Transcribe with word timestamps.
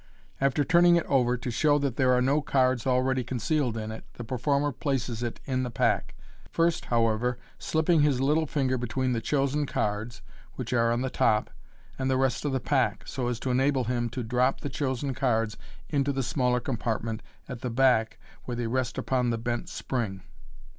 After 0.41 0.63
turning 0.63 0.95
it 0.95 1.05
over, 1.05 1.37
to 1.37 1.51
show 1.51 1.77
that 1.77 1.95
there 1.95 2.11
are 2.11 2.23
no 2.23 2.41
cards 2.41 2.87
already 2.87 3.23
concealed 3.23 3.77
in 3.77 3.91
it, 3.91 4.03
the 4.13 4.23
performer 4.23 4.71
places 4.71 5.21
in 5.21 5.27
it 5.27 5.39
the 5.63 5.69
pack, 5.69 6.15
first, 6.49 6.85
however, 6.85 7.37
slipping 7.59 8.01
his 8.01 8.19
little 8.19 8.47
finger 8.47 8.79
between 8.79 9.13
the 9.13 9.21
chosen 9.21 9.67
cards 9.67 10.23
(which 10.55 10.73
are 10.73 10.91
on 10.91 11.01
the 11.01 11.11
top) 11.11 11.51
and 11.99 12.09
the 12.09 12.17
rest 12.17 12.45
of 12.45 12.51
the 12.51 12.59
pack, 12.59 13.03
so 13.07 13.27
as 13.27 13.39
to 13.41 13.51
enable 13.51 13.83
him 13.83 14.09
to 14.09 14.23
drop 14.23 14.61
the 14.61 14.69
chosen 14.69 15.13
cards 15.13 15.55
into 15.87 16.11
the 16.11 16.23
smaller 16.23 16.59
compartment 16.59 17.21
at 17.47 17.61
the 17.61 17.69
back 17.69 18.17
where 18.45 18.57
they 18.57 18.65
rest 18.65 18.97
upon 18.97 19.29
the 19.29 19.37
bent 19.37 19.69
spring. 19.69 20.23